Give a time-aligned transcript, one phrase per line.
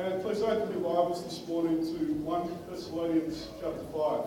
[0.00, 4.24] And please open your Bibles this morning to 1 Thessalonians chapter 5.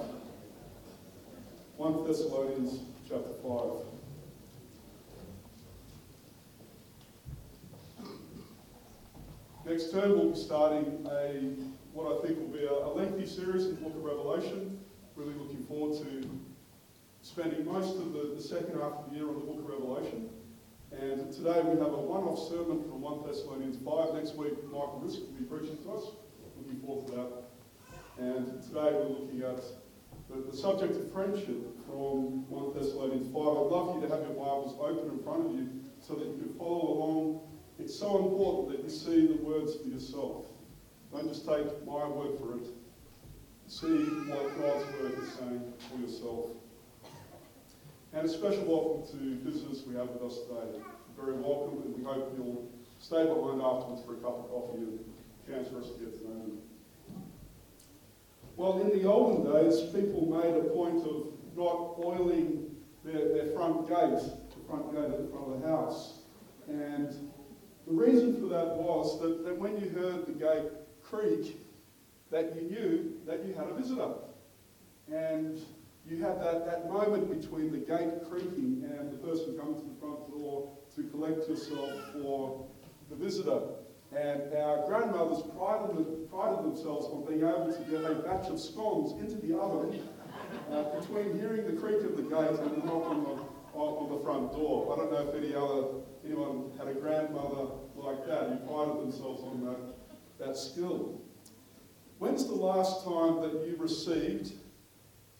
[1.78, 3.72] 1 Thessalonians chapter 5.
[9.66, 11.56] Next term, we'll be starting a
[11.92, 14.80] what I think will be a, a lengthy series in the book of Revelation.
[15.16, 16.30] Really looking forward to
[17.24, 20.30] spending most of the, the second half of the year on the book of Revelation.
[21.00, 24.14] And today we have a one-off sermon from 1 Thessalonians 5.
[24.14, 26.12] Next week, Michael Risk will be preaching to us.
[26.58, 27.32] Looking forward to that.
[28.18, 29.64] And today we're looking at
[30.30, 33.36] the, the subject of friendship from 1 Thessalonians 5.
[33.36, 35.70] I'd love you to have your Bibles open in front of you
[36.00, 39.88] so that you can follow along it's so important that you see the words for
[39.88, 40.46] yourself.
[41.12, 42.68] Don't just take my word for it.
[43.68, 46.50] See what God's word is saying for yourself.
[48.14, 50.84] And a special welcome to visitors we have with us today.
[51.24, 52.70] Very welcome, and we hope you'll
[53.00, 55.00] stay behind afterwards for a cup of coffee and
[55.48, 56.58] chance for us to get to know them.
[58.58, 62.76] Well, in the olden days, people made a point of not oiling
[63.06, 66.20] their, their front gate, the front gate at the front of the house.
[66.68, 67.08] And
[67.88, 70.72] the reason for that was that, that when you heard the gate
[71.04, 71.58] creak,
[72.32, 74.12] that you knew that you had a visitor.
[75.10, 75.58] And
[76.06, 79.96] you had that, that moment between the gate creaking and the person coming to the
[80.02, 82.66] front door to collect yourself for
[83.10, 83.62] the visitor.
[84.16, 89.20] And our grandmothers prided, prided themselves on being able to get a batch of scones
[89.20, 90.08] into the oven
[90.72, 94.24] uh, between hearing the creak of the gate and the knock on the, on, the
[94.24, 94.94] front door.
[94.94, 95.88] I don't know if any other
[96.24, 101.20] anyone had a grandmother like that who prided themselves on that, that skill.
[102.20, 104.54] When's the last time that you received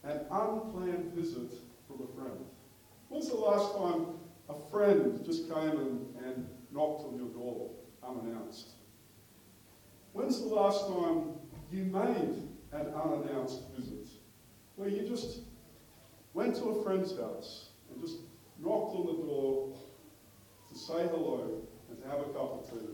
[0.02, 1.52] an unplanned visit
[1.86, 2.44] from a friend?
[3.08, 4.06] When's the last time
[4.48, 7.70] a friend just came and, and knocked on your door
[8.02, 8.70] unannounced?
[10.12, 11.34] When's the last time
[11.72, 14.08] you made an unannounced visit?
[14.76, 15.40] Where you just
[16.34, 18.18] went to a friend's house and just
[18.60, 19.76] knocked on the door
[20.68, 22.86] to say hello and to have a cup of tea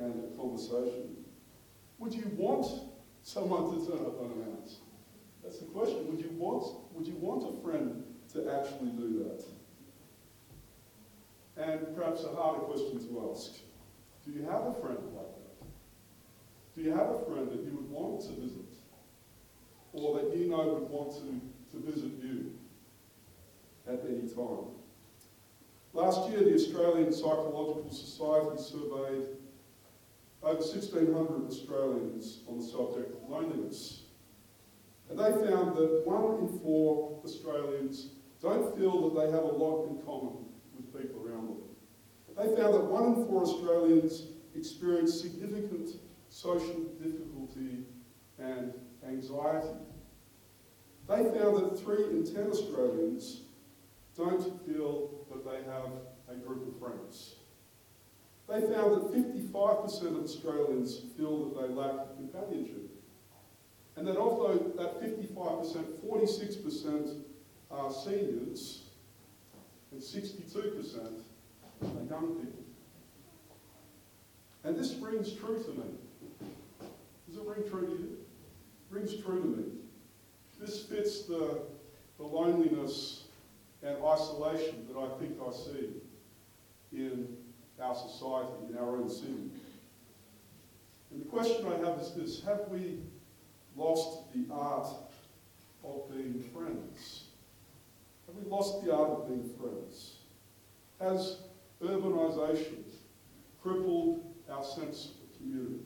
[0.00, 1.16] and a conversation.
[1.98, 2.66] Would you want
[3.22, 4.80] someone to turn up unannounced?
[5.42, 6.08] That's the question.
[6.08, 9.44] Would you want, would you want a friend to actually do that?
[11.62, 13.52] And perhaps a harder question to ask.
[14.24, 15.66] Do you have a friend like that?
[16.74, 18.66] Do you have a friend that you would want to visit?
[19.92, 22.52] Or that you know would want to, to visit you
[23.86, 24.74] at any time?
[25.92, 29.28] Last year, the Australian Psychological Society surveyed
[30.42, 34.02] over 1,600 Australians on the subject of loneliness.
[35.10, 38.08] And they found that one in four Australians
[38.40, 40.51] don't feel that they have a lot in common
[42.36, 45.90] They found that one in four Australians experience significant
[46.28, 47.84] social difficulty
[48.38, 48.72] and
[49.06, 49.68] anxiety.
[51.08, 53.42] They found that three in ten Australians
[54.16, 55.90] don't feel that they have
[56.28, 57.36] a group of friends.
[58.48, 62.90] They found that 55% of Australians feel that they lack companionship.
[63.96, 67.22] And that of that 55%, 46%
[67.70, 68.82] are seniors
[69.92, 71.21] and 62%
[71.82, 72.62] people.
[74.64, 75.86] And this rings true to me.
[77.28, 78.16] Does it ring true to you?
[78.90, 79.64] It rings true to me.
[80.60, 81.62] This fits the,
[82.18, 83.24] the loneliness
[83.82, 85.88] and isolation that I think I see
[86.92, 87.36] in
[87.80, 89.50] our society, in our own city.
[91.10, 93.00] And the question I have is this Have we
[93.76, 94.88] lost the art
[95.84, 97.24] of being friends?
[98.26, 100.18] Have we lost the art of being friends?
[101.00, 101.38] Has
[101.82, 102.84] urbanisation
[103.62, 105.80] crippled our sense of community?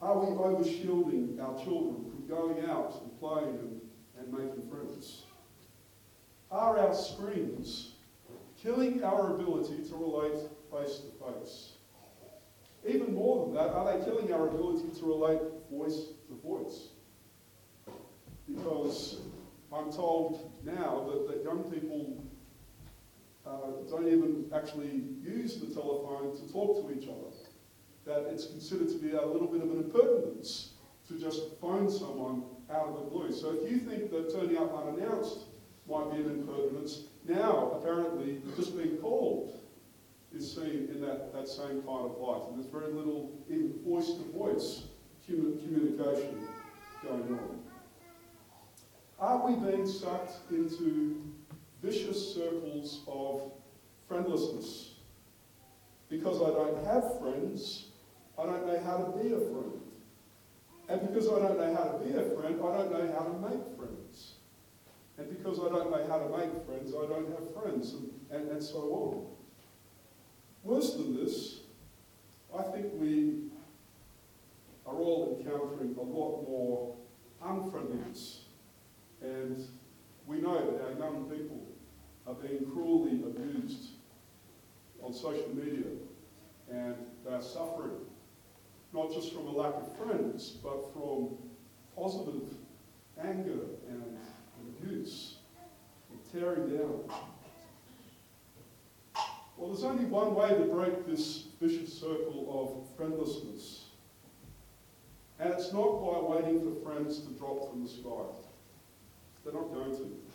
[0.00, 3.80] Are we overshielding our children from going out and playing and,
[4.18, 5.22] and making friends?
[6.50, 7.94] Are our screens
[8.62, 10.38] killing our ability to relate
[10.70, 11.72] face to face?
[12.86, 16.88] Even more than that, are they killing our ability to relate voice to voice?
[18.48, 19.18] Because
[19.72, 22.24] I'm told now that, that young people
[23.48, 27.34] uh, don't even actually use the telephone to talk to each other.
[28.04, 30.70] That it's considered to be a little bit of an impertinence
[31.08, 33.32] to just phone someone out of the blue.
[33.32, 35.40] So if you think that turning up unannounced
[35.88, 37.04] might be an impertinence.
[37.26, 39.58] Now, apparently, just being called
[40.34, 42.42] is seen in that, that same kind of light.
[42.48, 44.82] And there's very little in voice to voice
[45.26, 46.46] communication
[47.02, 47.60] going on.
[49.18, 51.22] Are we being sucked into
[51.82, 53.52] vicious circles of
[54.06, 54.94] friendlessness?
[56.08, 57.86] Because I don't have friends,
[58.38, 59.82] I don't know how to be a friend.
[60.88, 63.50] And because I don't know how to be a friend, I don't know how to
[63.50, 64.34] make friends.
[65.18, 68.50] And because I don't know how to make friends, I don't have friends, and, and,
[68.50, 69.26] and so on.
[70.62, 71.60] Worse than this,
[72.56, 73.48] I think we
[74.86, 76.96] are all encountering a lot more
[77.44, 78.44] unfriendliness.
[79.20, 79.62] And
[80.26, 81.66] we know that our young people
[82.28, 83.88] are being cruelly abused
[85.02, 85.86] on social media
[86.70, 86.94] and
[87.24, 87.96] they're suffering,
[88.92, 91.30] not just from a lack of friends, but from
[91.96, 92.42] positive
[93.22, 94.02] anger and,
[94.80, 95.36] abuse
[96.10, 97.00] and tearing down.
[99.56, 103.86] Well, there's only one way to break this vicious circle of friendlessness.
[105.40, 108.26] And it's not by waiting for friends to drop from the sky.
[109.44, 110.27] They're not going to.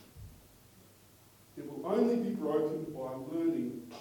[1.57, 3.91] It will only be broken by learning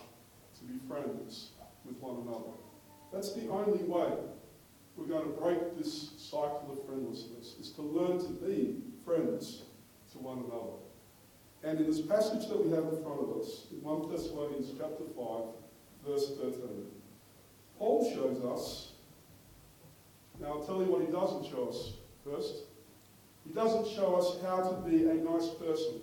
[0.59, 1.51] to be friends
[1.85, 2.53] with one another.
[3.13, 4.09] That's the only way
[4.97, 9.63] we're going to break this cycle of friendlessness, is to learn to be friends
[10.13, 10.79] to one another.
[11.65, 15.05] And in this passage that we have in front of us, in 1 Thessalonians chapter
[15.17, 15.45] 5,
[16.07, 16.87] verse 13,
[17.79, 18.93] Paul shows us,
[20.41, 21.95] now I'll tell you what he doesn't show us
[22.25, 22.65] first.
[23.47, 26.01] He doesn't show us how to be a nice person.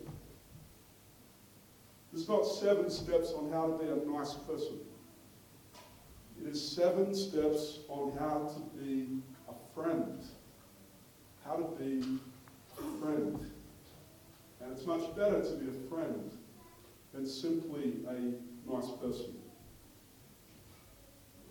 [2.12, 4.80] There's not seven steps on how to be a nice person.
[6.42, 10.24] It is seven steps on how to be a friend.
[11.46, 12.04] How to be
[12.78, 13.52] a friend.
[14.62, 16.32] And it's much better to be a friend
[17.14, 19.36] than simply a nice person.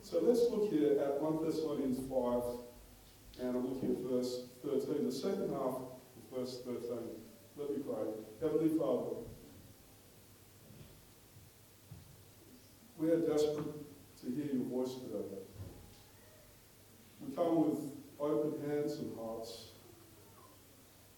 [0.02, 2.43] So let's look here at 1 Thessalonians 5,
[3.40, 5.93] and I'm looking at verse 13, the second half of
[6.34, 6.81] verse 13.
[7.56, 8.06] Let me pray.
[8.40, 9.27] Heavenly Father,
[12.98, 13.64] we are desperate
[14.20, 15.24] to hear your voice today.
[17.20, 17.78] We come with
[18.18, 19.68] open hands and hearts.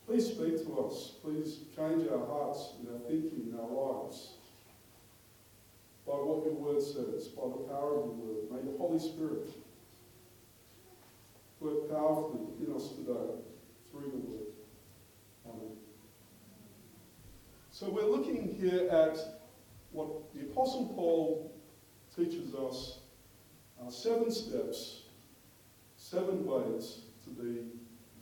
[0.07, 1.15] Please speak to us.
[1.23, 4.33] Please change our hearts and our thinking and our lives
[6.07, 8.51] by what your word says, by the power of your word.
[8.51, 9.49] May the Holy Spirit
[11.61, 13.41] work powerfully in us today
[13.91, 14.53] through the word.
[15.47, 15.77] Amen.
[17.71, 19.19] So we're looking here at
[19.93, 21.50] what the Apostle Paul
[22.25, 22.99] teaches us
[23.81, 25.03] uh, seven steps,
[25.97, 27.61] seven ways to be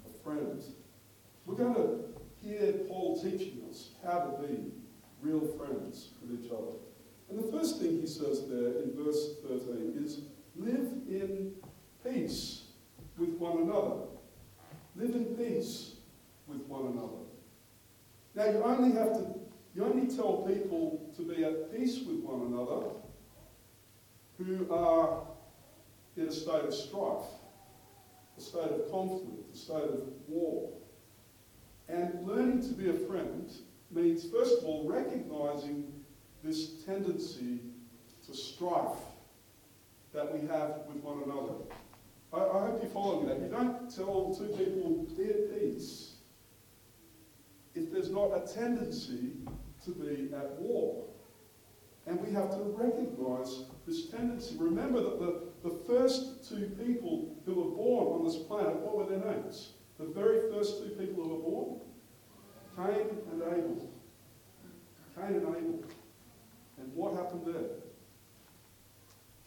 [0.07, 0.63] a friend.
[1.45, 2.05] We're going to
[2.41, 4.71] hear Paul teaching us how to be
[5.21, 6.77] real friends with each other.
[7.29, 10.21] And the first thing he says there in verse 13 is
[10.57, 11.55] live in
[12.05, 12.63] peace
[13.19, 14.03] with one another.
[14.95, 15.95] Live in peace
[16.47, 17.25] with one another.
[18.35, 19.27] Now you only have to,
[19.75, 22.87] you only tell people to be at peace with one another
[24.39, 25.23] who are
[26.17, 27.27] in a state of strife,
[28.37, 30.73] a state of conflict, a state of war.
[31.89, 33.51] And learning to be a friend
[33.91, 35.93] means, first of all, recognizing
[36.43, 37.61] this tendency
[38.27, 38.99] to strife
[40.13, 41.55] that we have with one another.
[42.33, 43.41] I, I hope you follow me that.
[43.41, 46.13] You don't tell two people, be at peace,
[47.75, 49.33] if there's not a tendency
[49.85, 51.08] to be at war.
[52.09, 54.57] And we have to recognize this tendency.
[54.59, 59.05] Remember that the, the first two people who were born on this planet, what were
[59.05, 59.73] their names?
[59.99, 61.81] The very first two people who were born?
[62.77, 63.91] Cain and Abel.
[65.17, 65.85] Cain and Abel.
[66.79, 67.77] And what happened there?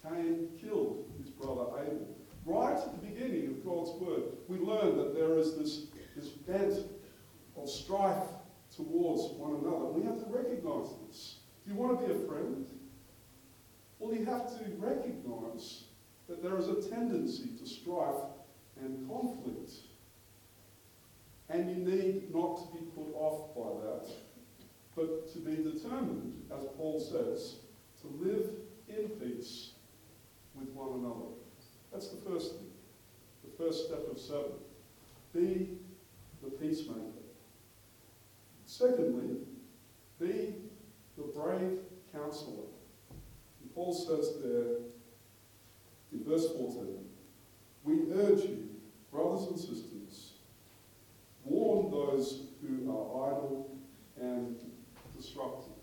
[0.03, 2.07] Cain killed his brother Abel.
[2.45, 6.85] Right at the beginning of God's word, we learn that there is this, this bent
[7.57, 8.27] of strife
[8.75, 9.85] towards one another.
[9.85, 11.37] We have to recognize this.
[12.07, 12.65] Friend?
[13.99, 15.83] Well, you have to recognize
[16.27, 18.23] that there is a tendency to strife
[18.79, 19.71] and conflict.
[21.49, 24.09] And you need not to be put off by that,
[24.95, 27.57] but to be determined, as Paul says,
[28.01, 28.49] to live
[28.87, 29.71] in peace
[30.55, 31.35] with one another.
[31.91, 32.71] That's the first thing.
[33.43, 34.53] The first step of seven.
[35.33, 35.77] Be
[36.41, 36.99] the peacemaker.
[38.65, 39.37] Secondly,
[40.19, 40.55] be
[41.17, 41.79] the brave
[42.13, 42.65] counselor.
[43.61, 44.77] And Paul says there
[46.11, 47.05] in verse 14,
[47.83, 48.69] we urge you,
[49.11, 50.33] brothers and sisters,
[51.43, 53.77] warn those who are idle
[54.19, 54.55] and
[55.17, 55.73] destructive.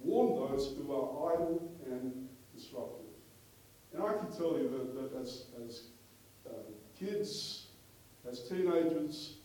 [0.00, 3.06] Warn those who are idle and destructive.
[3.92, 5.82] And I can tell you that, that as, as
[6.46, 6.52] uh,
[6.98, 7.66] kids,
[8.28, 9.36] as teenagers,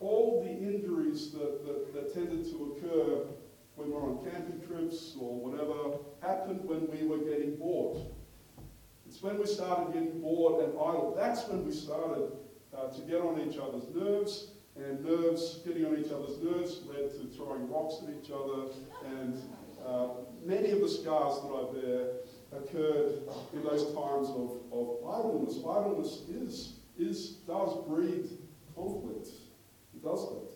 [0.00, 3.26] all the injuries that, that, that tended to occur
[3.76, 7.98] we were on camping trips or whatever happened when we were getting bored.
[9.06, 11.14] It's when we started getting bored and idle.
[11.16, 12.32] That's when we started
[12.76, 17.10] uh, to get on each other's nerves, and nerves, getting on each other's nerves led
[17.10, 18.72] to throwing rocks at each other,
[19.06, 19.40] and
[19.86, 20.08] uh,
[20.44, 22.06] many of the scars that I bear
[22.52, 25.58] occurred in those times of, of idleness.
[25.58, 28.26] Idleness is, is, does breed
[28.74, 29.28] conflict.
[29.94, 30.53] It does that.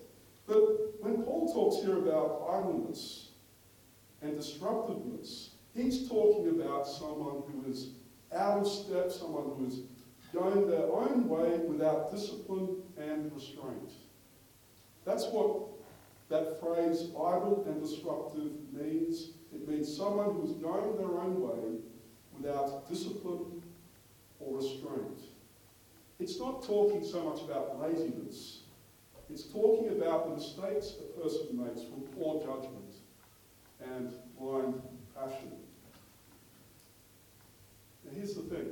[0.49, 3.29] But when Paul talks here about idleness
[4.23, 7.91] and disruptiveness, he's talking about someone who is
[8.35, 9.81] out of step, someone who is
[10.33, 13.93] going their own way without discipline and restraint.
[15.05, 15.69] That's what
[16.31, 19.31] that phrase idle and disruptive means.
[19.55, 21.81] It means someone who's going their own way
[22.39, 23.63] without discipline
[24.41, 25.21] or restraint.
[26.19, 28.61] It's not talking so much about laziness.
[29.31, 32.95] It's talking about the mistakes a person makes from poor judgment
[33.85, 34.81] and blind
[35.15, 35.53] passion.
[38.05, 38.69] Now here's the thing.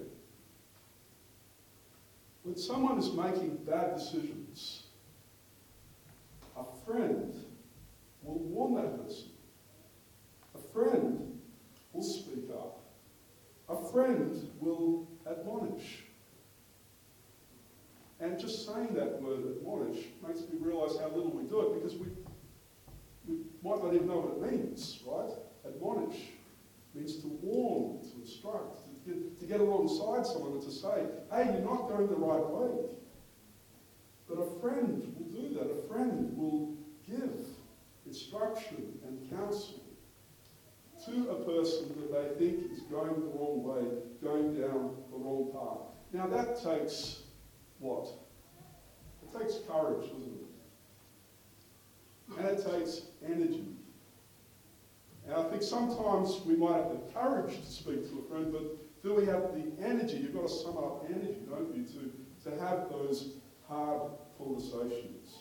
[2.42, 4.84] When someone is making bad decisions,
[6.56, 7.34] a friend
[8.22, 9.30] will warn that person.
[10.54, 11.38] A friend
[11.92, 12.80] will speak up.
[13.68, 16.05] A friend will admonish.
[18.26, 21.96] And just saying that word admonish makes me realise how little we do it because
[21.96, 22.08] we,
[23.28, 25.30] we might not even know what it means, right?
[25.64, 26.18] Admonish
[26.92, 31.44] means to warn, to instruct, to get, to get alongside someone and to say, hey,
[31.52, 32.86] you're not going the right way.
[34.28, 35.70] But a friend will do that.
[35.70, 36.74] A friend will
[37.06, 37.46] give
[38.06, 39.84] instruction and counsel
[41.04, 43.84] to a person that they think is going the wrong way,
[44.20, 45.94] going down the wrong path.
[46.12, 47.22] Now that takes
[47.78, 48.08] what?
[49.22, 50.40] It takes courage, doesn't
[52.28, 52.38] it?
[52.38, 53.66] And it takes energy.
[55.26, 59.02] And I think sometimes we might have the courage to speak to a friend, but
[59.02, 60.18] do we have the energy?
[60.18, 63.34] You've got to sum up energy, don't you, to, to have those
[63.68, 65.34] hard conversations.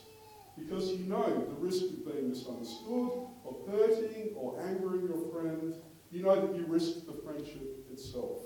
[0.58, 3.10] Because you know the risk of being misunderstood,
[3.44, 5.74] of hurting or angering your friend.
[6.10, 8.38] You know that you risk the friendship itself.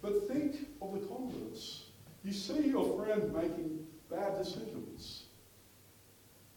[0.00, 1.86] But think of the converse.
[2.24, 5.24] You see your friend making bad decisions.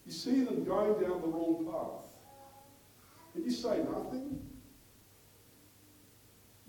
[0.06, 2.09] You see them going down the wrong path.
[3.34, 4.40] And you say nothing.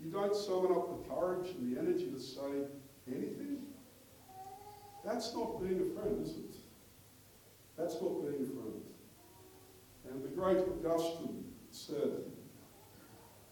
[0.02, 2.66] You don't summon up the courage and the energy to say
[3.06, 3.58] anything.
[5.04, 6.56] That's not being a friend, is it?
[7.76, 8.82] That's not being a friend.
[10.10, 12.24] And the great Augustine said,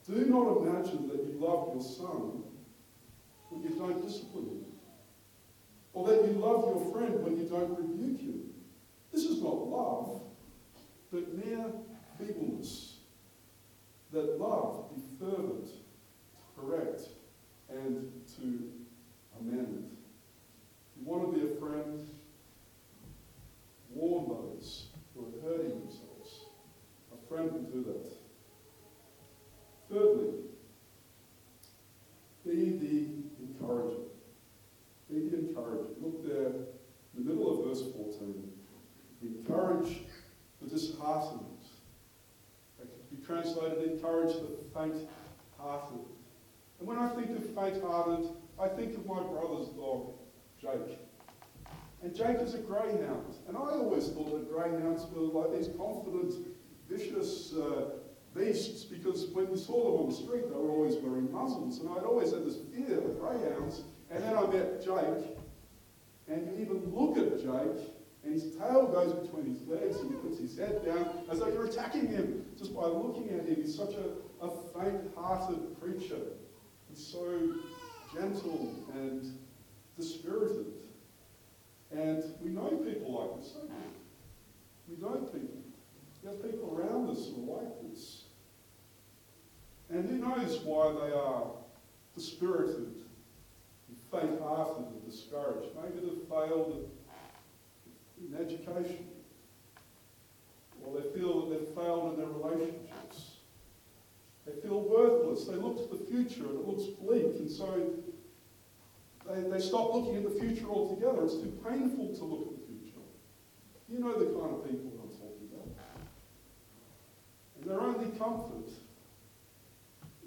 [0.06, 2.42] Do not imagine that you love your son
[3.48, 4.64] when you don't discipline him.
[5.92, 8.40] Or that you love your friend when you don't rebuke him.
[9.12, 10.22] This is not love,
[11.12, 11.66] but mere
[12.18, 12.89] feebleness.
[14.12, 15.68] That love be fervent,
[16.58, 17.02] correct,
[17.68, 18.70] and to
[19.38, 19.96] amend.
[20.98, 22.08] You want to be a friend?
[23.94, 26.46] Warn those who are hurting themselves.
[27.12, 28.12] A friend will do that.
[29.90, 30.30] Thirdly,
[32.44, 34.02] be the encourager.
[35.08, 35.88] Be the encourager.
[36.00, 36.64] Look there in
[37.14, 38.52] the middle of verse 14.
[39.22, 39.98] Encourage
[40.60, 41.59] the disheartened.
[43.30, 45.06] Translated encourage the faint
[45.56, 46.00] hearted.
[46.80, 50.14] And when I think of faint hearted, I think of my brother's dog,
[50.60, 50.98] Jake.
[52.02, 53.36] And Jake is a greyhound.
[53.46, 56.34] And I always thought that greyhounds were like these confident,
[56.88, 57.90] vicious uh,
[58.34, 61.78] beasts because when we saw them on the street, they were always wearing muzzles.
[61.78, 63.82] And I'd always had this fear of greyhounds.
[64.10, 65.38] And then I met Jake,
[66.26, 70.16] and you even look at Jake, and his tail goes between his legs, and he
[70.16, 73.56] puts his head down as though you're attacking him just by looking at him.
[73.56, 76.20] He's such a, a faint-hearted creature.
[76.90, 77.54] He's so
[78.12, 79.38] gentle and
[79.96, 80.66] dispirited.
[81.90, 84.94] And we know people like this, don't we?
[84.94, 85.62] We know people.
[86.22, 88.24] We have people around us who are like this.
[89.88, 91.46] And who knows why they are
[92.14, 92.94] dispirited,
[94.10, 95.68] faint-hearted and discouraged.
[95.82, 96.90] Maybe they've failed
[98.20, 99.06] in education.
[100.82, 103.36] Or they feel that they've failed in their relationships.
[104.46, 105.44] They feel worthless.
[105.46, 107.36] They look to the future and it looks bleak.
[107.38, 107.90] And so
[109.28, 111.24] they, they stop looking at the future altogether.
[111.24, 113.00] It's too painful to look at the future.
[113.88, 115.68] You know the kind of people I'm talking about.
[117.56, 118.70] And their only comfort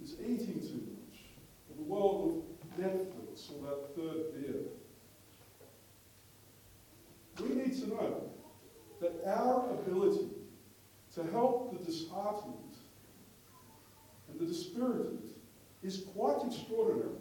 [0.02, 1.20] is eating too much,
[1.70, 4.62] or the world of Netflix, or that third beer.
[7.64, 8.30] Need to know
[9.00, 10.28] that our ability
[11.16, 12.76] to help the disheartened
[14.30, 15.20] and the dispirited
[15.82, 17.16] is quite extraordinary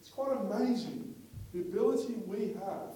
[0.00, 1.14] It's quite amazing
[1.54, 2.94] the ability we have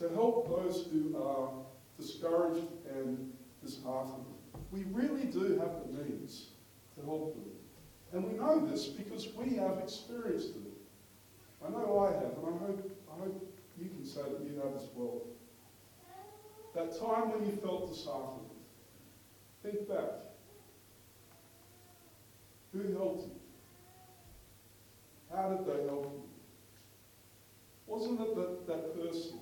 [0.00, 1.50] to help those who are
[1.98, 3.32] discouraged and
[3.64, 4.24] disheartened.
[4.70, 6.48] We really do have the means
[6.98, 7.44] to help them.
[8.12, 10.72] And we know this because we have experienced it.
[11.64, 14.74] I know I have, and I hope, I hope you can say that you have
[14.74, 15.22] as well.
[16.74, 18.48] That time when you felt disheartened,
[19.62, 20.30] think back.
[22.72, 23.40] Who helped you?
[25.34, 26.22] How did they help you?
[27.86, 29.40] Wasn't it that, that person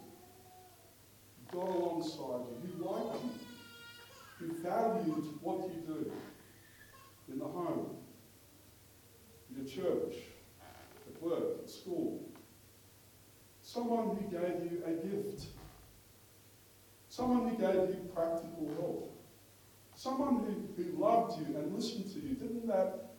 [1.51, 3.31] who got alongside you, who liked you,
[4.39, 6.13] who valued what you do
[7.31, 7.97] in the home,
[9.51, 10.15] in your church,
[11.07, 12.27] at work, at school?
[13.63, 15.49] Someone who gave you a gift.
[17.19, 19.13] Someone who gave you practical help.
[19.97, 22.37] Someone who, who loved you and listened to you.
[22.37, 23.11] Didn't that,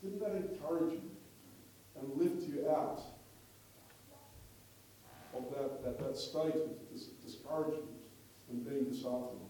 [0.00, 1.10] didn't that encourage you
[1.98, 3.00] and lift you out
[5.34, 7.82] of that, that, that state of dis- discouragement
[8.48, 9.40] and being disheartened?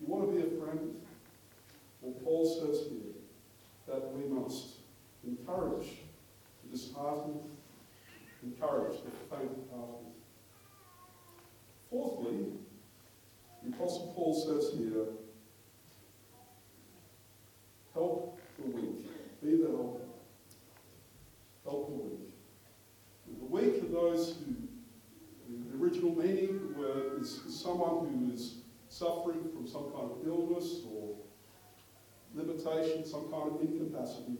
[0.00, 0.96] You want to be a friend?
[2.00, 3.12] Well, Paul says here
[3.88, 4.76] that we must
[5.22, 5.88] encourage
[6.64, 7.42] the disheartened,
[8.42, 10.15] encourage the faint-hearted.
[11.96, 12.44] Fourthly,
[13.62, 15.06] the Apostle Paul says here,
[17.94, 19.42] help the weak.
[19.42, 20.00] Be the helper.
[21.64, 23.38] Help the weak.
[23.38, 24.56] The weak are those who,
[25.48, 28.56] the original meaning of the word is someone who is
[28.90, 31.16] suffering from some kind of illness or
[32.34, 34.36] limitation, some kind of incapacity.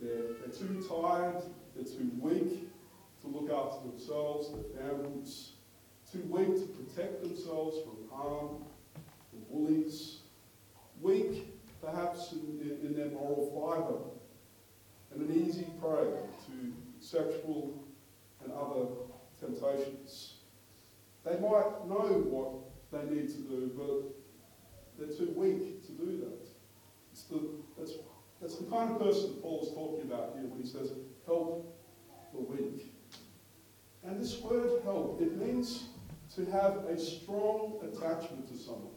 [0.00, 1.42] They're, they're too tired,
[1.74, 2.70] they're too weak
[3.20, 5.52] to look after themselves, their families,
[6.12, 8.64] too weak to protect themselves from harm,
[9.30, 10.18] from bullies,
[11.00, 11.46] weak
[11.80, 14.00] perhaps in, in, in their moral fibre,
[15.12, 16.06] and an easy prey
[16.46, 17.82] to sexual
[18.44, 18.86] and other
[19.38, 20.34] temptations.
[21.24, 22.52] They might know what
[22.92, 26.48] they need to do, but they're too weak to do that.
[27.12, 27.40] It's the,
[27.78, 27.92] that's,
[28.40, 30.92] that's the kind of person Paul is talking about here when he says,
[31.26, 31.76] help
[32.32, 32.92] the weak.
[34.04, 35.84] And this word help, it means
[36.36, 38.94] to have a strong attachment to someone.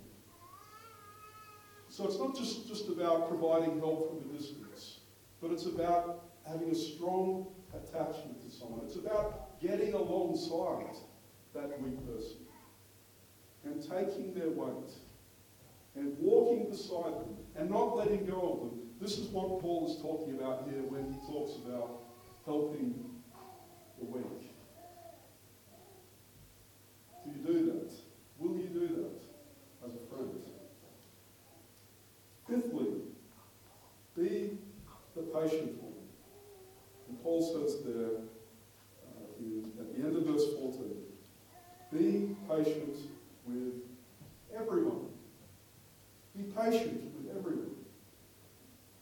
[1.89, 4.99] So it's not just, just about providing help from a distance,
[5.41, 8.81] but it's about having a strong attachment to someone.
[8.85, 10.95] It's about getting alongside
[11.53, 12.37] that weak person
[13.63, 14.91] and taking their weight
[15.95, 18.79] and walking beside them and not letting go of them.
[18.99, 22.01] This is what Paul is talking about here when he talks about
[22.45, 22.95] helping
[23.99, 24.52] the weak.
[27.23, 27.91] Do you do that?
[28.39, 30.41] Will you do that as a friend?
[32.47, 32.87] Fifthly,
[34.17, 34.57] be
[35.15, 35.93] the patient one.
[37.07, 38.17] And Paul says there
[39.07, 40.91] uh, at the end of verse 14,
[41.91, 42.97] be patient
[43.45, 43.73] with
[44.55, 45.07] everyone.
[46.35, 47.75] Be patient with everyone.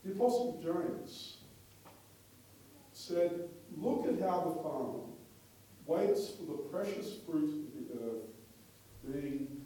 [0.03, 1.37] The Apostle James
[2.91, 4.99] said, Look at how the farmer
[5.85, 8.23] waits for the precious fruit of the earth,
[9.11, 9.65] being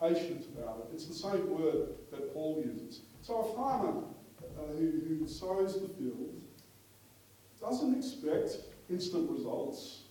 [0.00, 0.94] patient about it.
[0.94, 3.02] It's the same word that Paul uses.
[3.22, 4.02] So a farmer
[4.40, 6.40] uh, who, who sows the field
[7.60, 8.56] doesn't expect
[8.88, 10.02] instant results.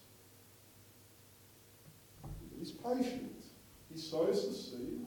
[2.60, 3.44] He's patient.
[3.92, 5.06] He sows the seed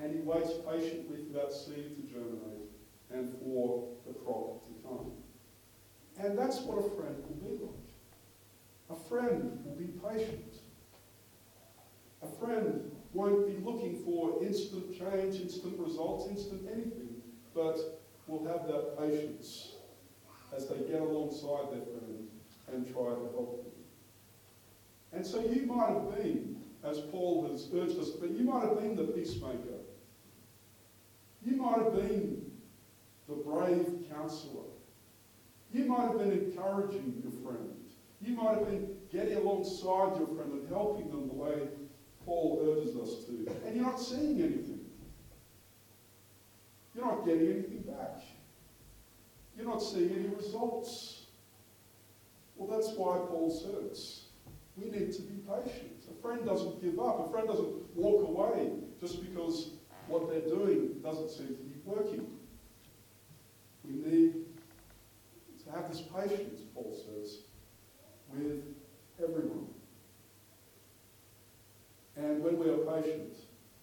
[0.00, 2.70] and he waits patiently for that seed to germinate
[3.12, 5.12] and for the crop to come.
[6.18, 7.83] And that's what a friend will be like.
[8.90, 10.56] A friend will be patient.
[12.22, 17.22] A friend won't be looking for instant change, instant results, instant anything,
[17.54, 19.74] but will have that patience
[20.54, 22.28] as they get alongside their friend
[22.72, 23.72] and try to help them.
[25.12, 28.80] And so you might have been, as Paul has urged us, but you might have
[28.80, 29.80] been the peacemaker.
[31.44, 32.50] You might have been
[33.28, 34.64] the brave counselor.
[35.72, 37.83] You might have been encouraging your friend.
[38.24, 41.68] You might have been getting alongside your friend and helping them the way
[42.24, 43.46] Paul urges us to.
[43.66, 44.80] And you're not seeing anything.
[46.94, 48.22] You're not getting anything back.
[49.56, 51.26] You're not seeing any results.
[52.56, 54.22] Well, that's why Paul says
[54.76, 56.04] we need to be patient.
[56.10, 57.28] A friend doesn't give up.
[57.28, 59.72] A friend doesn't walk away just because
[60.08, 62.26] what they're doing doesn't seem to be working.
[63.84, 64.34] We need
[65.64, 67.43] to have this patience, Paul says,
[68.36, 68.62] with
[69.22, 69.66] everyone.
[72.16, 73.36] And when we are patient,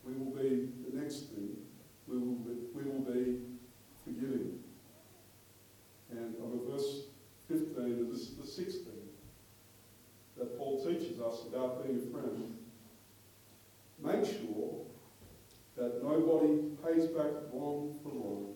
[0.05, 1.57] we will be, the next thing,
[2.07, 3.39] we will be, we will be
[4.03, 4.59] forgiving.
[6.11, 7.03] And over verse
[7.49, 8.47] 15, and this is the
[10.83, 12.57] teaches us about being a friend,
[14.03, 14.85] make sure
[15.77, 18.53] that nobody pays back wrong for wrong,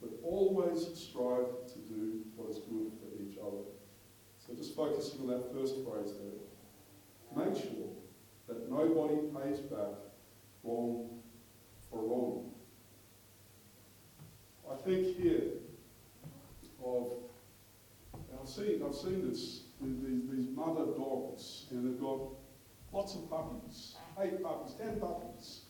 [0.00, 3.77] but always strive to do what is good for each other.
[4.48, 7.44] So just focusing on that first phrase there.
[7.44, 7.88] Make sure
[8.48, 9.94] that nobody pays back
[10.64, 11.20] wrong
[11.90, 12.50] for wrong.
[14.70, 15.42] I think here
[16.82, 17.12] of,
[18.40, 22.20] I've seen, I've seen this, these, these mother dogs, and they've got
[22.90, 25.62] lots of puppies, eight puppies, ten puppies,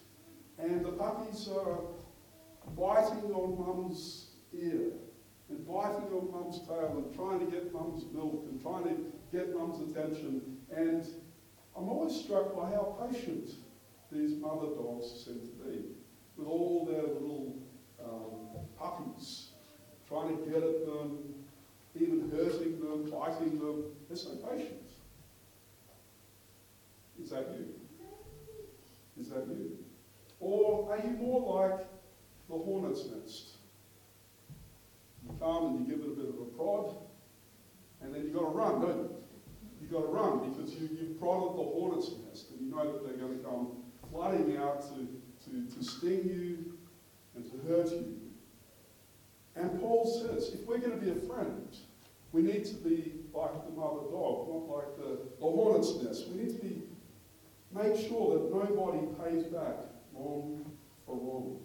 [0.58, 1.80] and the puppies are
[2.76, 4.92] biting on mum's ear
[5.50, 8.96] and biting on mum's tail and trying to get mum's milk and trying to
[9.32, 10.58] get mum's attention.
[10.74, 11.06] And
[11.76, 13.50] I'm always struck by how patient
[14.12, 15.84] these mother dogs seem to be
[16.36, 17.56] with all their little
[18.02, 19.48] um, puppies,
[20.06, 21.18] trying to get at them,
[21.94, 23.84] even hurting them, biting them.
[24.08, 24.82] They're so patient.
[27.22, 27.66] Is that you?
[29.20, 29.76] Is that you?
[30.40, 31.86] Or are you more like
[32.48, 33.57] the hornet's nest?
[35.40, 36.96] Come and you give it a bit of a prod,
[38.02, 39.10] and then you've got to run, don't you?
[39.80, 43.06] You've got to run because you, you've prodded the hornet's nest, and you know that
[43.06, 43.68] they're going to come
[44.10, 45.06] flooding out to,
[45.44, 46.78] to, to sting you
[47.36, 48.16] and to hurt you.
[49.54, 51.76] And Paul says, if we're going to be a friend,
[52.32, 56.28] we need to be like the mother dog, not like the, the hornet's nest.
[56.28, 56.82] We need to be
[57.72, 59.76] make sure that nobody pays back
[60.14, 60.64] wrong
[61.06, 61.60] for wrong.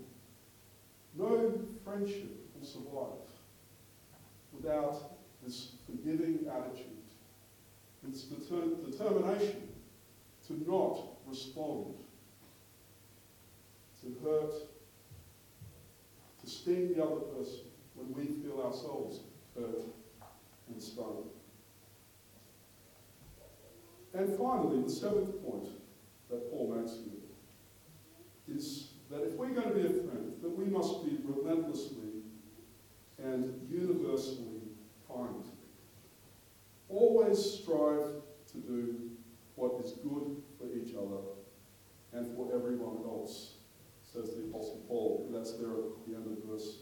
[1.16, 3.33] No friendship will survive
[4.63, 6.88] without this forgiving attitude,
[8.04, 9.67] this deter- determination
[10.47, 11.95] to not respond,
[14.02, 14.54] to hurt,
[16.41, 17.62] to sting the other person
[17.95, 19.21] when we feel ourselves
[19.56, 19.84] hurt
[20.69, 21.30] and stung.
[24.13, 25.69] And finally, the seventh point
[26.30, 30.65] that Paul makes here is that if we're going to be a friend, that we
[30.65, 32.13] must be relentlessly
[33.23, 34.53] and universally
[35.15, 35.45] kind.
[36.89, 38.21] Always strive
[38.52, 38.95] to do
[39.56, 41.21] what is good for each other
[42.13, 43.56] and for everyone else,
[44.02, 45.26] says the Apostle Paul.
[45.28, 46.78] And that's there at the end of verse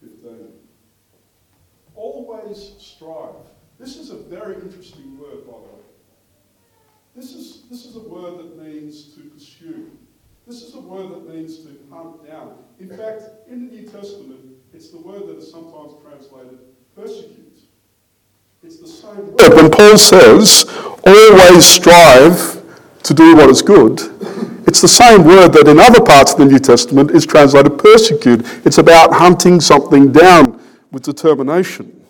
[0.00, 0.48] 15.
[1.94, 3.34] Always strive.
[3.78, 5.88] This is a very interesting word, by the way.
[7.16, 9.90] This is, this is a word that means to pursue.
[10.46, 12.58] This is a word that means to hunt down.
[12.78, 14.40] In fact, in the New Testament,
[14.72, 16.58] it's the word that is sometimes translated
[16.98, 17.60] persecute.
[18.62, 19.54] It's the same word.
[19.54, 20.64] When Paul says,
[21.06, 22.62] always strive
[23.04, 24.00] to do what is good,
[24.66, 28.42] it's the same word that in other parts of the New Testament is translated persecute.
[28.66, 32.04] It's about hunting something down with determination.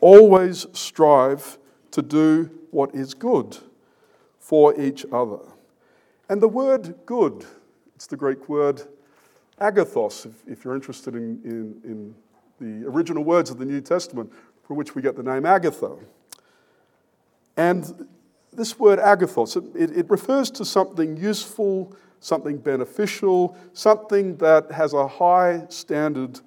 [0.00, 1.58] Always strive
[1.90, 3.58] to do what is good
[4.38, 5.38] for each other.
[6.28, 7.44] And the word good,
[7.94, 8.82] it's the Greek word
[9.60, 12.14] agathos, if, if you're interested in, in, in,
[12.60, 14.32] the original words of the New Testament,
[14.66, 15.96] from which we get the name Agatha.
[17.56, 18.08] And
[18.52, 25.06] this word agathos, it, it refers to something useful, something beneficial, something that has a
[25.06, 26.40] high standard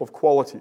[0.00, 0.60] of quality.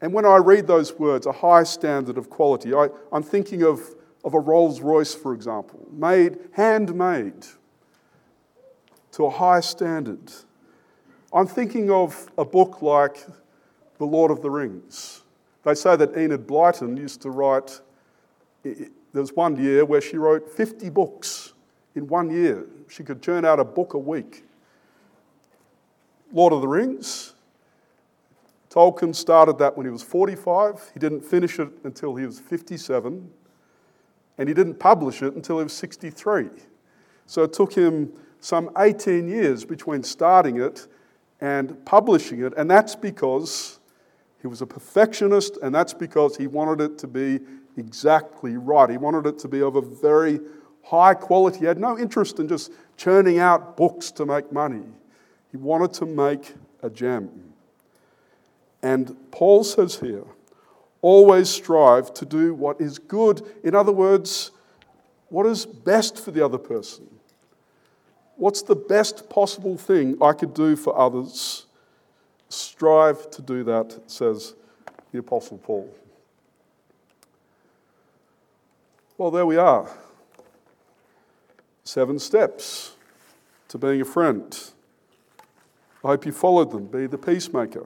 [0.00, 3.94] And when I read those words, a high standard of quality, I, I'm thinking of
[4.24, 7.46] of a Rolls Royce, for example, made, handmade
[9.12, 10.30] to a high standard.
[11.32, 13.24] I'm thinking of a book like
[13.98, 15.22] The Lord of the Rings.
[15.62, 17.80] They say that Enid Blyton used to write,
[18.64, 21.52] there was one year where she wrote 50 books
[21.94, 22.66] in one year.
[22.88, 24.44] She could churn out a book a week.
[26.32, 27.34] Lord of the Rings,
[28.68, 30.90] Tolkien started that when he was 45.
[30.94, 33.30] He didn't finish it until he was 57
[34.38, 36.48] and he didn't publish it until he was 63.
[37.26, 40.88] So it took him some 18 years between starting it
[41.40, 43.80] and publishing it, and that's because
[44.40, 47.40] he was a perfectionist, and that's because he wanted it to be
[47.76, 48.88] exactly right.
[48.88, 50.40] He wanted it to be of a very
[50.82, 51.60] high quality.
[51.60, 54.84] He had no interest in just churning out books to make money.
[55.50, 57.30] He wanted to make a gem.
[58.82, 60.24] And Paul says here,
[61.02, 63.42] Always strive to do what is good.
[63.64, 64.50] In other words,
[65.30, 67.06] what is best for the other person?
[68.40, 71.66] What's the best possible thing I could do for others?
[72.48, 74.54] Strive to do that, says
[75.12, 75.94] the Apostle Paul.
[79.18, 79.90] Well, there we are.
[81.84, 82.94] Seven steps
[83.68, 84.58] to being a friend.
[86.02, 86.86] I hope you followed them.
[86.86, 87.84] Be the peacemaker.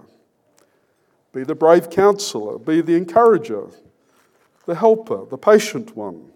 [1.33, 3.67] Be the brave counselor, be the encourager,
[4.67, 6.31] the helper, the patient one.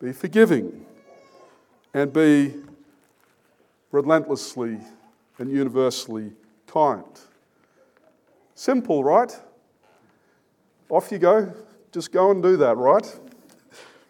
[0.00, 0.86] Be forgiving
[1.92, 2.54] and be
[3.92, 4.78] relentlessly
[5.38, 6.32] and universally
[6.66, 7.04] kind.
[8.54, 9.32] Simple, right?
[10.88, 11.52] Off you go.
[11.92, 13.18] Just go and do that, right?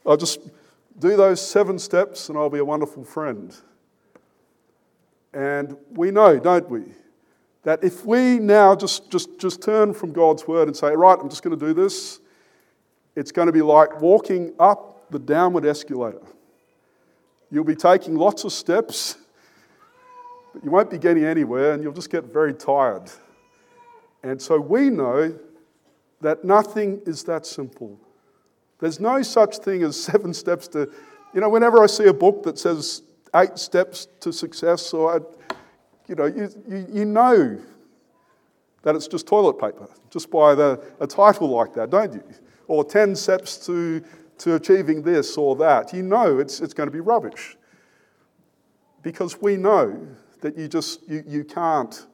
[0.04, 0.40] I'll just
[0.98, 3.54] do those seven steps and I'll be a wonderful friend.
[5.32, 6.84] And we know, don't we,
[7.64, 11.28] that if we now just, just, just turn from God's word and say, right, I'm
[11.28, 12.20] just going to do this,
[13.16, 16.22] it's going to be like walking up the downward escalator.
[17.50, 19.16] You'll be taking lots of steps,
[20.56, 23.10] but you won't be getting anywhere and you'll just get very tired.
[24.22, 25.38] And so we know
[26.22, 28.00] that nothing is that simple.
[28.78, 30.90] There's no such thing as seven steps to,
[31.34, 33.02] you know, whenever I see a book that says
[33.34, 35.54] eight steps to success, or, I,
[36.08, 37.60] you know, you, you, you know
[38.80, 42.24] that it's just toilet paper, just by the, a title like that, don't you?
[42.66, 44.02] Or 10 steps to,
[44.38, 45.92] to achieving this or that.
[45.92, 47.58] You know it's, it's going to be rubbish.
[49.02, 50.16] Because we know
[50.46, 52.06] that you just, you, you can't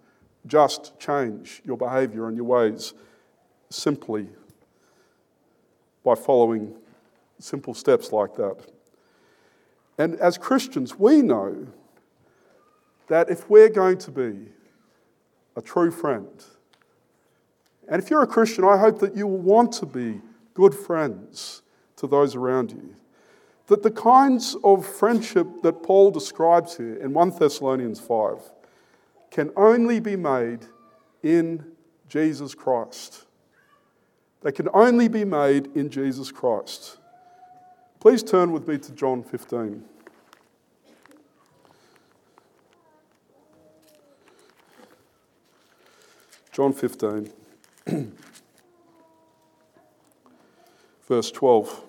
[0.47, 2.95] just change your behavior and your ways
[3.69, 4.27] simply
[6.03, 6.75] by following
[7.39, 8.57] simple steps like that.
[9.99, 11.67] And as Christians, we know
[13.09, 14.49] that if we're going to be
[15.55, 16.43] a true friend,
[17.87, 20.23] and if you're a Christian, I hope that you will want to be
[20.55, 21.61] good friends
[21.97, 22.97] to those around you.
[23.73, 28.39] That the kinds of friendship that Paul describes here in 1 Thessalonians 5
[29.31, 30.67] can only be made
[31.23, 31.73] in
[32.07, 33.25] Jesus Christ.
[34.43, 36.99] They can only be made in Jesus Christ.
[37.99, 39.83] Please turn with me to John 15.
[46.53, 47.33] John 15,
[51.09, 51.85] verse 12.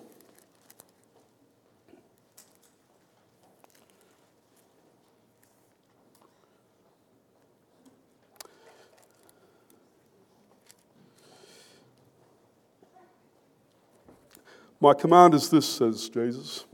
[14.84, 16.66] My command is this, says Jesus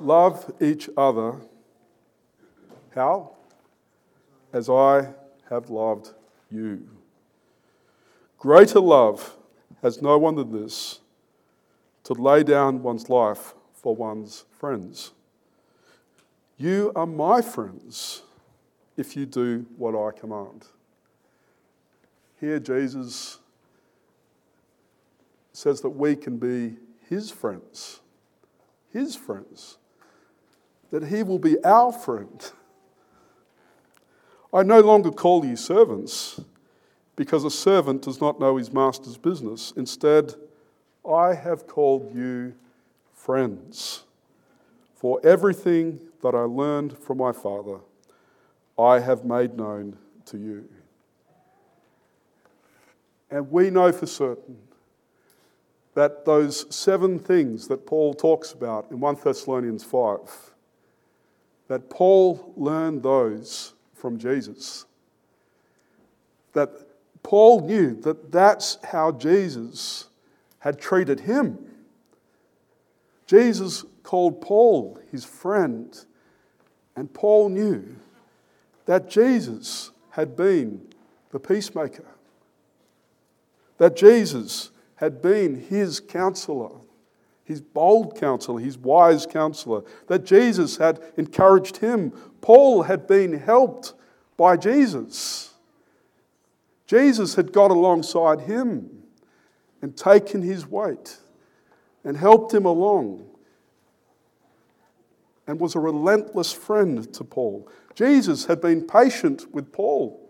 [0.00, 1.40] love each other.
[2.94, 3.36] How?
[4.52, 5.14] As I
[5.48, 6.10] have loved
[6.50, 6.86] you.
[8.38, 9.34] Greater love
[9.80, 11.00] has no one than this
[12.04, 15.12] to lay down one's life for one's friends.
[16.58, 18.24] You are my friends
[18.98, 20.66] if you do what I command.
[22.38, 23.38] Here, Jesus
[25.62, 26.76] says that we can be
[27.08, 28.00] his friends.
[28.92, 29.78] His friends.
[30.90, 32.50] That he will be our friend.
[34.52, 36.40] I no longer call you servants
[37.14, 39.72] because a servant does not know his master's business.
[39.76, 40.34] Instead,
[41.08, 42.54] I have called you
[43.14, 44.02] friends.
[44.96, 47.78] For everything that I learned from my Father,
[48.76, 49.96] I have made known
[50.26, 50.68] to you.
[53.30, 54.58] And we know for certain
[55.94, 60.18] that those seven things that Paul talks about in 1 Thessalonians 5,
[61.68, 64.86] that Paul learned those from Jesus.
[66.54, 66.70] That
[67.22, 70.08] Paul knew that that's how Jesus
[70.58, 71.58] had treated him.
[73.26, 75.98] Jesus called Paul his friend,
[76.96, 77.96] and Paul knew
[78.86, 80.88] that Jesus had been
[81.30, 82.06] the peacemaker,
[83.78, 84.71] that Jesus
[85.02, 86.70] had been his counselor,
[87.42, 92.12] his bold counselor, his wise counselor, that Jesus had encouraged him.
[92.40, 93.94] Paul had been helped
[94.36, 95.54] by Jesus.
[96.86, 99.02] Jesus had got alongside him
[99.82, 101.18] and taken his weight
[102.04, 103.28] and helped him along
[105.48, 107.68] and was a relentless friend to Paul.
[107.96, 110.21] Jesus had been patient with Paul.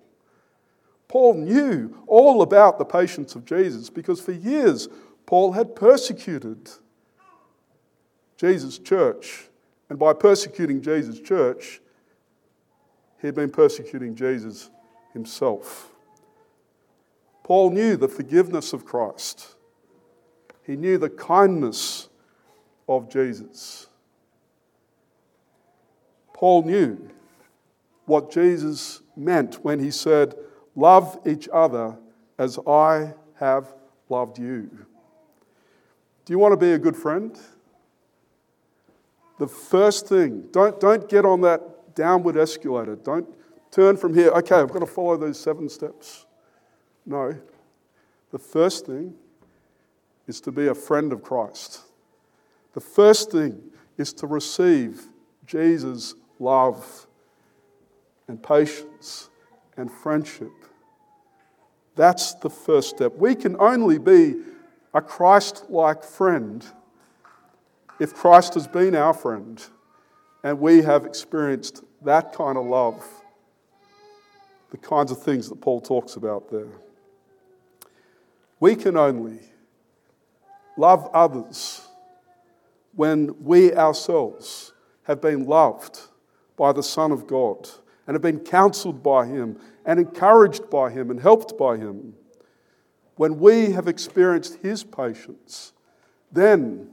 [1.12, 4.88] Paul knew all about the patience of Jesus because for years
[5.27, 6.70] Paul had persecuted
[8.38, 9.51] Jesus' church.
[9.90, 11.83] And by persecuting Jesus' church,
[13.20, 14.70] he had been persecuting Jesus
[15.12, 15.90] himself.
[17.44, 19.57] Paul knew the forgiveness of Christ,
[20.62, 22.09] he knew the kindness
[22.88, 23.87] of Jesus.
[26.33, 27.11] Paul knew
[28.07, 30.35] what Jesus meant when he said,
[30.74, 31.96] Love each other
[32.38, 33.74] as I have
[34.08, 34.70] loved you.
[36.24, 37.38] Do you want to be a good friend?
[39.38, 42.96] The first thing, don't, don't get on that downward escalator.
[42.96, 43.28] Don't
[43.70, 46.26] turn from here, okay, I've got to follow those seven steps.
[47.04, 47.35] No.
[48.30, 49.14] The first thing
[50.26, 51.80] is to be a friend of Christ.
[52.74, 53.61] The first thing
[53.98, 55.02] is to receive
[55.46, 57.06] Jesus' love
[58.28, 59.28] and patience
[59.76, 60.52] and friendship.
[61.94, 63.14] That's the first step.
[63.16, 64.37] We can only be
[64.94, 66.64] a Christ like friend
[67.98, 69.62] if Christ has been our friend
[70.42, 73.06] and we have experienced that kind of love,
[74.70, 76.68] the kinds of things that Paul talks about there.
[78.58, 79.40] We can only
[80.76, 81.87] love others
[82.94, 84.72] when we ourselves
[85.04, 86.00] have been loved
[86.56, 87.68] by the Son of God
[88.12, 92.12] and have been counseled by Him and encouraged by Him and helped by Him.
[93.16, 95.72] When we have experienced His patience,
[96.31, 96.90] then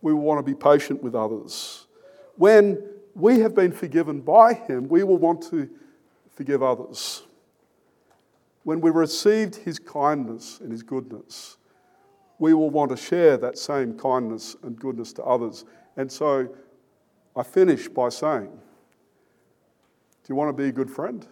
[0.00, 1.86] we will want to be patient with others.
[2.34, 2.82] When
[3.14, 5.70] we have been forgiven by Him, we will want to
[6.32, 7.22] forgive others.
[8.64, 11.56] When we received His kindness and His goodness,
[12.40, 15.64] we will want to share that same kindness and goodness to others.
[15.96, 16.48] And so
[17.36, 18.50] I finish by saying,
[20.24, 21.26] Do you want to be a good friend?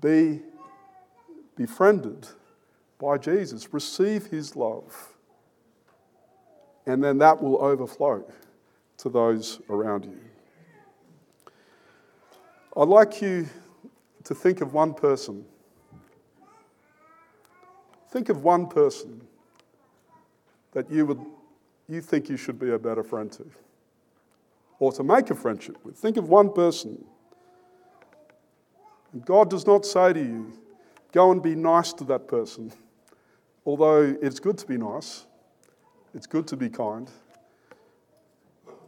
[0.00, 0.40] Be
[1.56, 2.28] befriended
[2.98, 5.14] by Jesus, receive his love,
[6.86, 8.24] and then that will overflow
[8.98, 10.18] to those around you.
[12.76, 13.48] I'd like you
[14.24, 15.44] to think of one person
[18.10, 19.20] Think of one person
[20.72, 21.20] that you, would,
[21.88, 23.46] you think you should be a better friend to
[24.80, 25.96] or to make a friendship with.
[25.96, 27.04] Think of one person.
[29.12, 30.52] And God does not say to you,
[31.12, 32.72] go and be nice to that person,
[33.66, 35.26] although it's good to be nice,
[36.14, 37.08] it's good to be kind.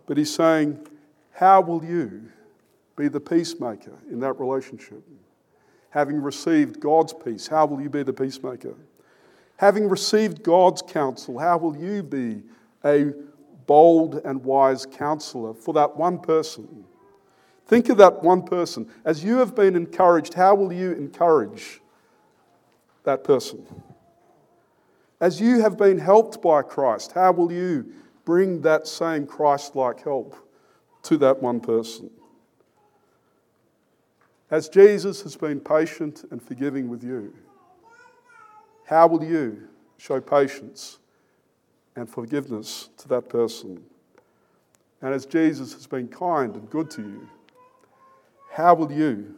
[0.07, 0.85] But He's saying,
[1.33, 2.23] how will you
[2.97, 5.03] be the peacemaker in that relationship?
[5.91, 8.75] Having received God's peace, how will you be the peacemaker?
[9.59, 12.43] Having received God's counsel, how will you be
[12.85, 13.13] a
[13.67, 16.85] bold and wise counselor for that one person?
[17.67, 18.89] Think of that one person.
[19.05, 21.81] As you have been encouraged, how will you encourage
[23.05, 23.67] that person?
[25.21, 27.93] As you have been helped by Christ, how will you
[28.25, 30.37] bring that same Christ like help
[31.05, 32.11] to that one person?
[34.51, 37.33] As Jesus has been patient and forgiving with you,
[38.85, 40.99] how will you show patience
[41.97, 43.83] and forgiveness to that person?
[45.01, 47.29] And as Jesus has been kind and good to you,
[48.53, 49.35] how will you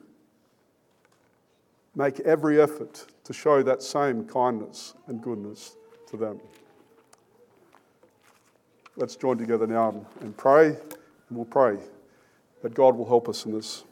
[1.94, 5.76] make every effort to show that same kindness and goodness
[6.10, 6.40] to them?
[8.96, 10.78] Let's join together now and pray, and
[11.30, 11.78] we'll pray
[12.62, 13.84] that God will help us in this.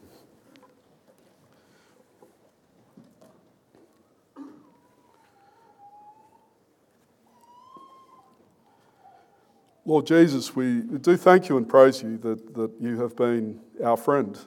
[9.85, 13.97] Lord Jesus, we do thank you and praise you that, that you have been our
[13.97, 14.39] friend.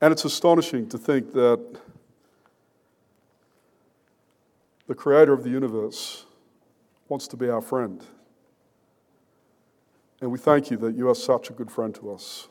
[0.00, 1.78] And it's astonishing to think that
[4.86, 6.24] the creator of the universe
[7.08, 8.02] wants to be our friend.
[10.20, 12.48] And we thank you that you are such a good friend to us.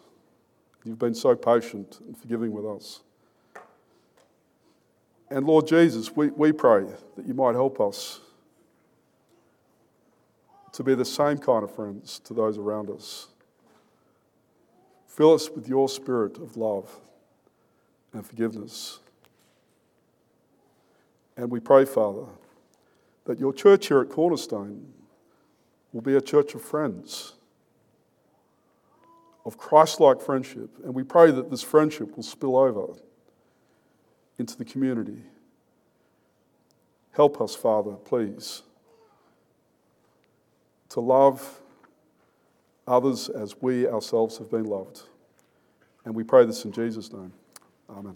[0.83, 3.01] You've been so patient and forgiving with us.
[5.31, 8.21] And Lord Jesus, we, we pray that you might help us
[10.75, 13.29] to be the same kind of friends to those around us.
[15.07, 16.99] Fill us with your spirit of love
[18.11, 18.99] and forgiveness.
[21.38, 22.25] And we pray, Father,
[23.23, 24.85] that your church here at Cornerstone
[25.93, 27.35] will be a church of friends,
[29.45, 30.71] of Christ like friendship.
[30.83, 32.95] And we pray that this friendship will spill over
[34.38, 35.23] into the community.
[37.13, 38.63] Help us, Father, please
[40.89, 41.62] to love
[42.88, 45.04] others as we ourselves have been loved.
[46.06, 47.33] And we pray this in Jesus' name.
[47.90, 48.15] Amen.